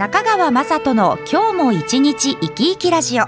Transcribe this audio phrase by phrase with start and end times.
[0.00, 3.26] 中川雅人の今日も一日生き生きラジオ。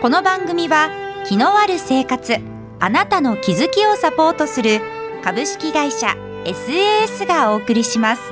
[0.00, 0.88] この番組は
[1.26, 2.36] 気のある生活
[2.78, 4.80] あなたの気づきをサポートする
[5.24, 6.14] 株式会社
[6.44, 8.22] SAS がお送りします。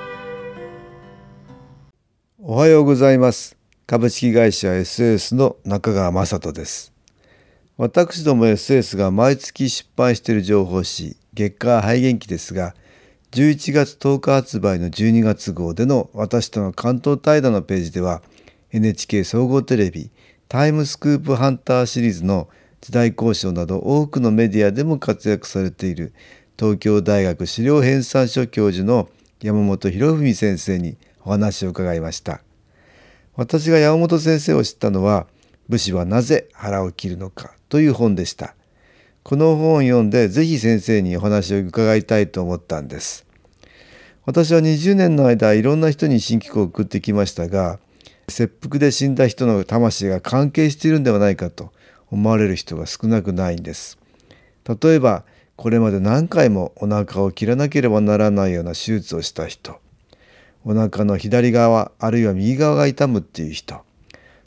[2.39, 3.57] おはようございます。
[3.88, 6.93] 株式会社 SAS の中川雅人です。
[7.77, 12.77] 私ども SAS が毎月出版している情報誌月刊肺元気ですが
[13.33, 18.21] 11月10日発売の12月号での私との関東対談のページでは
[18.73, 20.11] NHK 総合テレビ
[20.49, 22.51] タイムスクープハンターシリーズの
[22.83, 26.13] 時代交渉など多くのメディアでも活躍されている
[26.59, 29.09] 東京大学資料編纂所教授の
[29.41, 32.43] 山本博文先生にお話を伺いました。
[33.35, 35.27] 私が山本先生を知ったのは
[35.71, 38.55] 武士はなぜ腹を切るのかという本でした。
[39.23, 43.24] この本を読んでぜひ先生にお話を伺いたいと思ったんです。
[44.26, 47.78] 私は20年の間いろんな人に新規を送ってきましたが
[48.28, 51.73] 切腹で死んだ人の魂が関係しているんではないかと
[52.10, 53.98] 思われる人が少なくないんです。
[54.68, 55.24] 例えば
[55.56, 59.78] これまで何回もお腹を切らなければならないような手術をした人
[60.65, 63.80] お腹の左側あるいは右側が痛むっていう人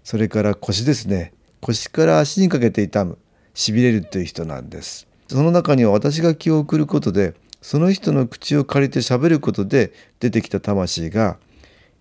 [0.03, 3.17] それから腰ですね腰から足にかけて痛む
[3.55, 5.07] しびれるという人なんです。
[5.27, 11.37] その中には私が気を送ることでその人の口を借りて喋ることで出てきた魂が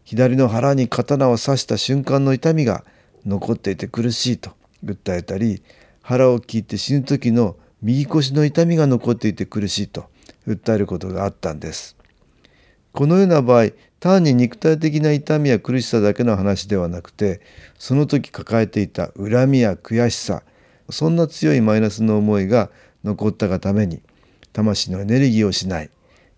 [0.05, 2.85] 左の腹に刀を刺した瞬間の痛みが
[3.25, 4.51] 残っていて苦しいと
[4.85, 5.63] 訴えたり
[6.03, 10.11] 腹を切って死ぬ時の右腰の痛みが残っていて苦しいと
[10.47, 11.97] 訴えることがあったんです。
[12.93, 17.41] このような場合単に肉体的な痛みや苦しさだけの話ではなくて
[17.79, 20.43] その時抱えていた恨みや悔しさ
[20.91, 22.71] そんな強いマイナスの思いが
[23.05, 24.03] 残ったがために
[24.53, 25.91] 魂のエネルギーを失い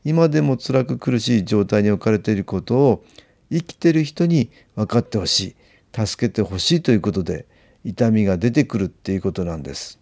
[0.04, 3.04] 今でも辛く苦しい状態に置かれていることを
[3.50, 5.56] 生きてる人に分かってほし
[5.94, 7.46] い助けてほしいということで
[7.84, 10.00] 痛みが出てくるっていうことなんです。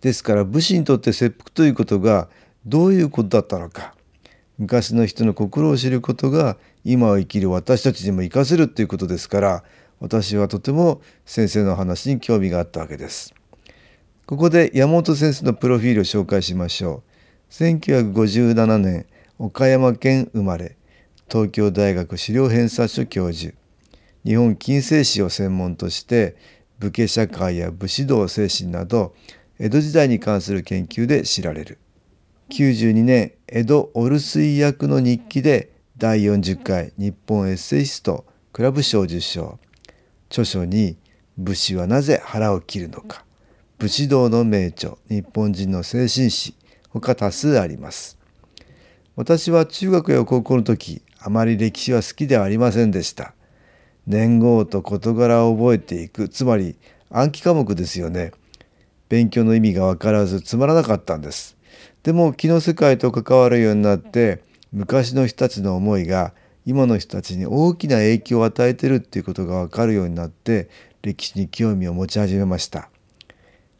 [0.00, 2.28] ですから武士にとって切腹ということが
[2.66, 3.94] どういうことだったのか
[4.58, 9.64] 昔の人の心を知ることが今を生きる私たちにも生かせるっていうことですから
[10.00, 13.34] 私はとても先生の話に興味があったわけです。
[14.26, 17.52] ここで山本先生のプロフィールを紹介しましょう。
[17.52, 19.06] 1957年
[19.38, 20.76] 岡山県生まれ
[21.28, 23.54] 東京大学資料編纂所教授
[24.24, 26.36] 日本近世史を専門として
[26.78, 29.14] 武家社会や武士道精神など
[29.58, 31.78] 江戸時代に関する研究で知られる
[32.50, 39.58] 92年江戸お留守居役の日記で第40回日本エッセイストクラブ賞受賞
[40.30, 40.96] 著書に
[41.36, 43.24] 「武士はなぜ腹を切るのか」
[43.78, 46.54] 「武士道の名著日本人の精神史」
[46.92, 48.16] 他多数あります。
[49.16, 53.34] 私は中学や高校の時あまり歴史は好きではありませんでした。
[54.06, 56.76] 年号と事柄を覚えていくつまり
[57.10, 58.32] 暗記科目ですよね。
[59.08, 61.56] 勉強の意味が分からずつまらなかったんです。
[62.02, 64.42] でも気の世界と関わるようになって
[64.72, 66.32] 昔の人たちの思いが
[66.70, 70.70] 今の人たちに大きな影響を与えてるっていうことが分かるようになって
[71.02, 72.90] 歴史に興味を持ち始めました。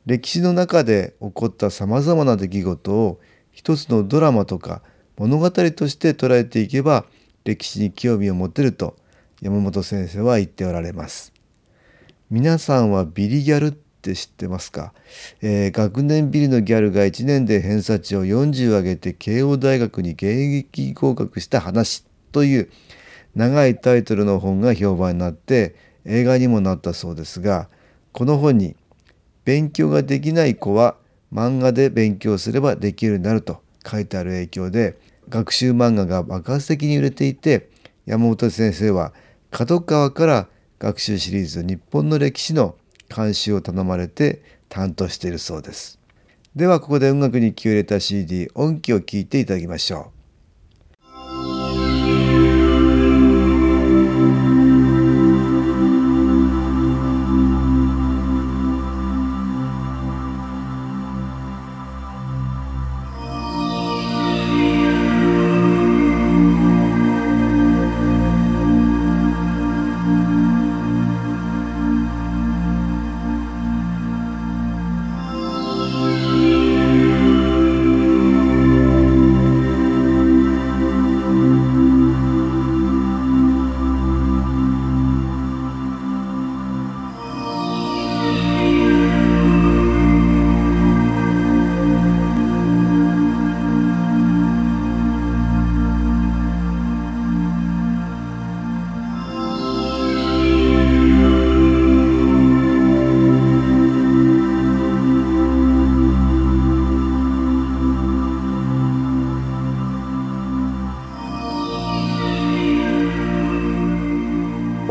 [0.07, 3.21] 歴史の中で起こったさまざまな出来事を
[3.53, 4.83] 一つのドラマとか
[5.17, 7.05] 物語として捉えていけば
[7.45, 8.97] 歴史に興味を持てると
[9.41, 11.33] 山本先生は言っておられます。
[12.29, 14.95] 皆さんはビリギャルって知ってますか、
[15.43, 22.10] えー、学年ビリのギャルが1年で偏差値を40上げて慶応大学に現役合格した話。
[22.33, 22.71] という
[23.35, 25.75] 長いタイトルの本が評判になって
[26.05, 27.69] 映画にもなったそうですが
[28.13, 28.77] この本に
[29.45, 30.97] 「勉強ができない子は
[31.33, 34.97] 漫画で勉強すればできるようになる」と書いてある影響で
[35.29, 37.69] 学習漫画が爆発的に売れていて
[38.07, 39.13] 山本先生は
[39.51, 42.77] 角川から学習シリーズ「日本の歴史」の
[43.15, 45.99] 監修を頼まれて担当しているそうです。
[46.57, 50.20] ではここで音楽に気を入れた CD 音機を聴いていただきましょう。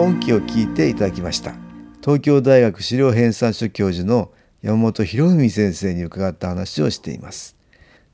[0.01, 1.55] 音気を聞いていただきました。
[2.01, 4.31] 東京大学資料編纂所教授の
[4.61, 7.57] 山本博文先生に伺った話をしています。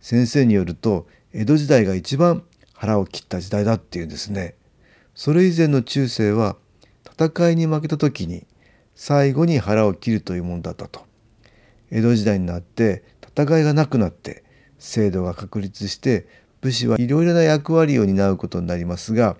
[0.01, 2.43] 先生によると江戸時代が一番
[2.73, 4.55] 腹を切った時代だっていうんですね。
[5.13, 6.55] それ以前の中世は
[7.19, 8.47] 戦いに負けた時に
[8.95, 11.05] 最後に腹を切るというものだったと。
[11.91, 14.43] 江戸時代になって戦いがなくなって
[14.79, 16.27] 制度が確立して
[16.61, 19.37] 武士はいろいろな役割を担うことになりますが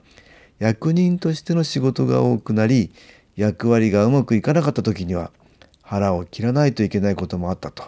[0.60, 2.92] 役人としての仕事が多くなり
[3.36, 5.32] 役割がうまくいかなかった時には
[5.82, 7.84] 腹を切らないといけないこともあったと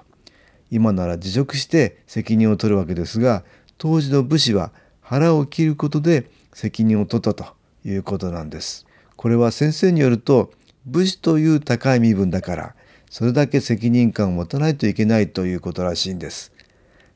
[0.70, 3.44] 今なら辞職して責任を取るわけですが
[3.78, 4.72] 当時の武士は
[5.02, 7.46] 腹を切ることで責任を取ったと
[7.86, 8.86] いうことなんです。
[9.16, 10.52] これは先生によると
[10.86, 12.76] 武士という高い身分だから
[13.10, 16.52] それだけ責任感を持たないといけないということらしいんです。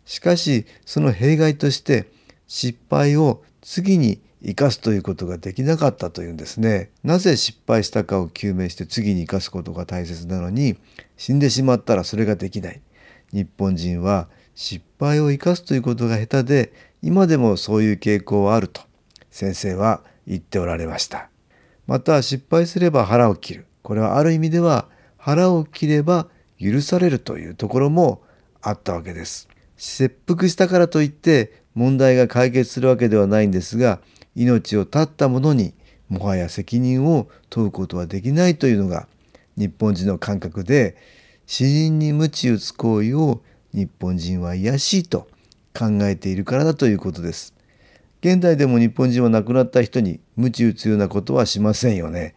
[0.06, 2.08] しかしその弊害として
[2.48, 6.90] 失敗を次に生かすということができなかったというんですね。
[7.04, 10.78] なぜ失敗したかを究明して次に生かすことが大切なのに
[11.18, 12.82] 死んでしまったらそれができない。
[13.32, 18.82] 日本人は失敗を生かすということが下手で今でもそういう傾向はあると
[19.30, 21.30] 先生は言っておられました。
[21.88, 23.66] また失敗すれば腹を切る。
[23.84, 24.88] これはある意味では
[25.18, 26.28] 腹を切れば
[26.60, 28.24] 許されるというところも
[28.62, 29.48] あったわけです。
[29.78, 34.00] 切腹したからといって問題が解決するわけではないんですが
[34.36, 35.74] 命を絶った者に
[36.10, 39.08] もはや責任を問うことはできないというのが
[39.58, 40.96] 日本人の感覚で
[41.46, 43.42] 詩人に鞭打つ行為を
[43.74, 45.28] 日本人は卑しいと
[45.78, 47.54] 考えているからだということです。
[48.22, 52.36] 現代でも日本人は亡くなった人に鞭打つようなことはしませんよね。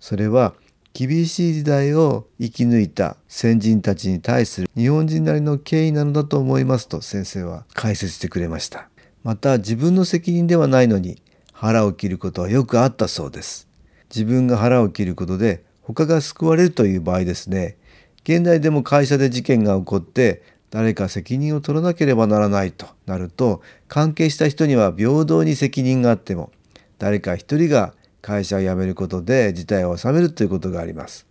[0.00, 0.54] それは
[0.94, 8.88] 厳しい時代を生き抜いた先人たちに対する日本人なりの敬意なのだと思いますと先生は解説してくれました。
[9.22, 11.20] また自分の責任ではないのに
[11.58, 13.66] 腹を切ることはよくあったそうです。
[14.10, 17.78] 自分が腹を切ることで他が救われるという場合ですね。
[18.24, 26.50] 現代でも会社で事件が起こって誰か責任を取らなければならないとなると関係した人には平等に責任があっても
[26.98, 31.26] 誰か一人が会社を辞めることで事態を収めるということがあります。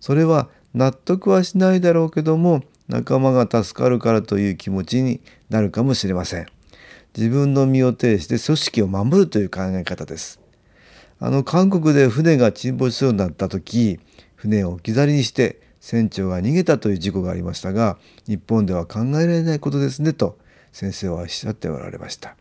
[0.00, 6.46] それは納得はしないだろうけども仲間が助かるからという気持ちになるかもしれません。
[7.16, 10.40] 自分の身を挺して組織を守るという考え方です。
[11.22, 14.00] あの韓国で船が沈没しそうになった時
[14.36, 20.38] 船を置き去りにして船長が逃げたという事故がありましたが日本では考えられないことですねと
[20.72, 22.36] 先生はおっしゃっておられました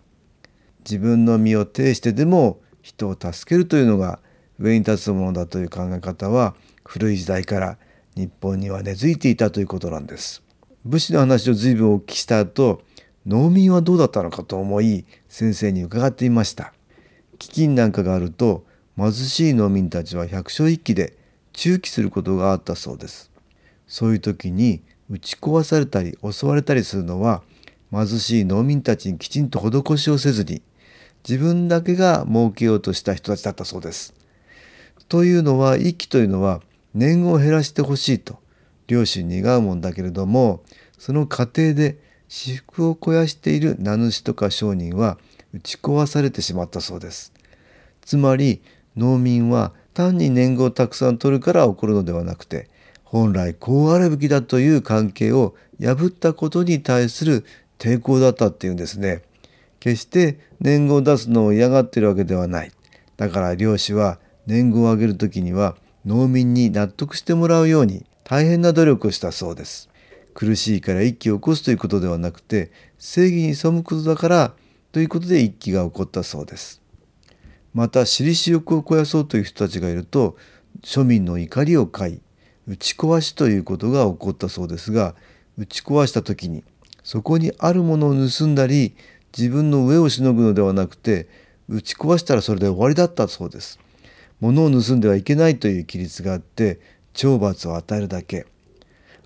[0.79, 4.19] 自分の身を挺してでも人を助けるというのが
[4.59, 7.77] 上に立つものだという考え方は古い時代から
[8.15, 10.41] 日本には根付いていたということなんです
[10.85, 12.81] 武士の話を随分お聞きした後
[13.29, 16.73] 農民はどうだったのかと思い先生に伺ってみました
[17.37, 18.65] 飢饉なんかがあると
[18.97, 21.15] 貧しい農民たちは百姓一揆で
[21.53, 23.31] 中期することがあったそうです
[23.87, 24.81] そういう時に
[25.11, 27.43] 打ち壊されたり襲われたりするのは
[27.91, 30.61] 貧しい農民たちにきちんと施しをせずに
[31.27, 34.13] 自分だけが儲けようとした人たちだったそうです。
[35.07, 36.61] というのは一揆というのは
[36.93, 38.39] 年貢を減らしてほしいと
[38.87, 40.63] 領主に願うもんだけれども
[40.97, 41.97] その過程で
[42.29, 45.17] 私服を肥やしている名主とか商人は
[45.51, 47.33] 打ち壊されてしまったそうです。
[48.01, 48.61] つまり
[48.95, 52.69] 農民は単に年貢をたくさん取るから起こるのではなくて
[53.03, 57.45] 本来こうあるべきだという関係を破ったことに対する
[57.79, 59.23] 抵抗だったっていうんですね。
[59.79, 62.71] 決して年貢を出すのを嫌がってるわけではない。
[63.17, 69.88] だから漁師は年貢を上げる時には農民に納得してもらうように大変な努力をしたそうです。
[70.33, 74.53] 苦しいから一揆を起こすということではなくて正義に背くことだから
[74.91, 76.81] ということで一揆が起こったそうです。
[77.73, 80.37] また私利私欲を肥やそうという人たちがいると
[80.81, 82.21] 庶民の怒りを買い
[82.67, 85.15] 打ち壊しということが起こったそうですが
[85.57, 86.63] 打ち壊した時に
[87.03, 88.95] そこにあるものを盗んだり
[89.37, 91.27] 自分の上をしのぐのではなくて
[91.67, 93.79] 打ち壊したらそれで終わりだったそうです。
[94.39, 96.79] 物を盗んではいけないという規律があって
[97.13, 98.47] 懲罰を与えるだけ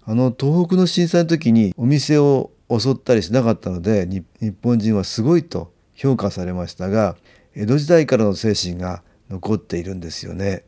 [0.06, 7.16] あの東北の震災の時にお店を襲ったりしなかったので日本人はすごいと評価されましたが
[7.56, 10.66] 江戸時代からの精神が残っているんですよね。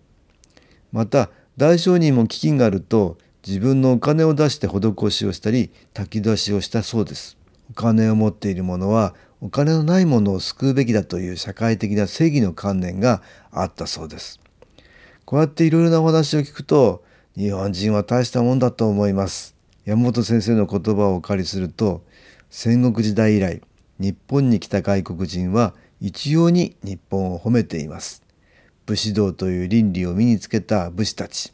[0.92, 7.38] また大商人も飢饉があると自分のお金を出して施しをしたり炊き出しをしたそうです。
[7.70, 14.40] お金を持っている者はお金のないものを救うべきだという社会的な正義の観念があったそうです。
[15.26, 17.04] こうやっていろいろなお話を聞くと
[17.38, 19.56] 日本人は大したもんだと思います。
[19.84, 22.02] 山本先生の言葉をお借りすると
[22.50, 23.62] 戦国時代以来
[24.00, 28.24] 日本に来た外国人は一様に日本を褒めています。
[28.86, 31.52] 武士道という倫理を身につけた武士たち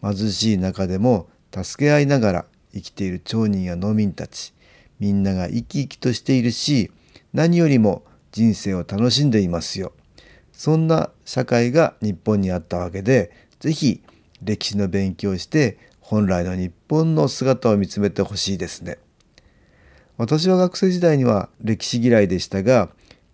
[0.00, 4.54] 貧しい中でも助け合いながら生きている町人や農民たち
[5.00, 6.90] みんなが生き生きとしているし
[7.32, 9.92] 何よりも人生を楽しんでいますよ
[10.52, 14.02] そんな社会が日本にあったわけで是非
[14.42, 18.98] 歴史の勉強をして本来の日本の姿を見つめてほしいですね。
[20.16, 22.88] 私は学生時代には歴史嫌いでしたが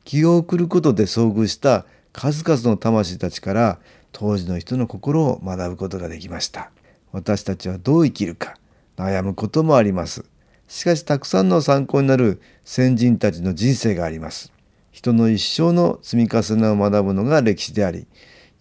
[0.04, 3.78] 気を送ることで遭遇した数々の魂たちから
[4.12, 6.70] 当時の人の心を学ぶことができました。
[7.12, 8.56] 私たちはどう生きるか
[8.96, 10.24] 悩むこともあります。
[10.68, 14.52] しかしたくさんの参考になる先人たちの人生があります。
[14.90, 18.06] 人の一生の積み重ねを学ぶのが歴史であり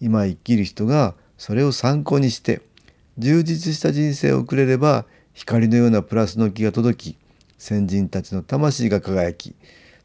[0.00, 2.62] 今生きる人がそれを参考にして
[3.18, 7.18] 充実した人生を送れれば光のようなプラスの気が届き
[7.58, 9.54] 先人たちの魂が輝き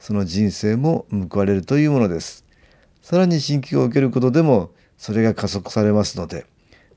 [0.02, 2.44] その人生も報われるというものです。
[3.02, 6.46] さらに新規を受けることでもそれが加速されますので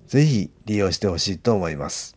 [0.09, 2.17] 是非利用してほしいと思います。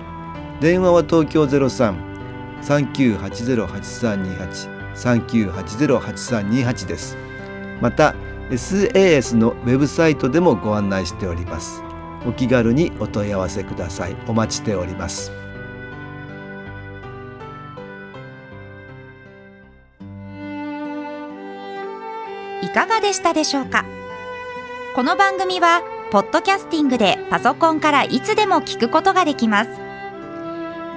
[0.61, 1.43] 電話は東京
[2.61, 7.17] 03-3980-8328 3980-8328です。
[7.81, 8.13] また
[8.51, 11.81] SAS のウェブサイトでもご案内しております。
[12.27, 14.15] お気軽にお問い合わせください。
[14.27, 15.31] お待ちしております。
[22.61, 23.83] いかがでしたでしょうか？
[24.93, 29.80] この番組はポッドキャスティングでパソコンからいつでも聞くことができます。